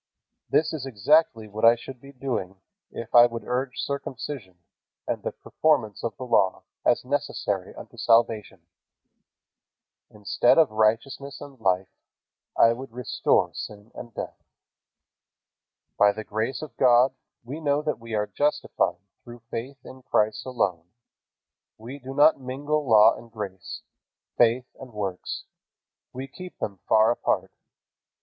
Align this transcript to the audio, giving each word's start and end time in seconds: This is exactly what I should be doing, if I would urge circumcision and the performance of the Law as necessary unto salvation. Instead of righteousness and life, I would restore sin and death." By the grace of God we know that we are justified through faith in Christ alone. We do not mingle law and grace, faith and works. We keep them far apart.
This 0.49 0.73
is 0.73 0.87
exactly 0.87 1.47
what 1.47 1.63
I 1.63 1.75
should 1.75 2.01
be 2.01 2.11
doing, 2.11 2.59
if 2.89 3.13
I 3.13 3.27
would 3.27 3.43
urge 3.43 3.77
circumcision 3.77 4.55
and 5.05 5.21
the 5.21 5.31
performance 5.31 6.03
of 6.03 6.17
the 6.17 6.23
Law 6.23 6.63
as 6.83 7.05
necessary 7.05 7.75
unto 7.75 7.97
salvation. 7.97 8.61
Instead 10.09 10.57
of 10.57 10.71
righteousness 10.71 11.39
and 11.39 11.59
life, 11.61 11.89
I 12.57 12.73
would 12.73 12.91
restore 12.91 13.53
sin 13.53 13.91
and 13.93 14.11
death." 14.11 14.41
By 15.99 16.11
the 16.13 16.23
grace 16.23 16.63
of 16.63 16.75
God 16.77 17.13
we 17.43 17.59
know 17.59 17.83
that 17.83 17.99
we 17.99 18.15
are 18.15 18.25
justified 18.25 18.97
through 19.23 19.43
faith 19.51 19.77
in 19.85 20.01
Christ 20.01 20.47
alone. 20.47 20.87
We 21.77 21.99
do 21.99 22.15
not 22.15 22.41
mingle 22.41 22.89
law 22.89 23.15
and 23.15 23.31
grace, 23.31 23.83
faith 24.35 24.65
and 24.79 24.93
works. 24.93 25.43
We 26.11 26.27
keep 26.27 26.57
them 26.57 26.79
far 26.89 27.11
apart. 27.11 27.51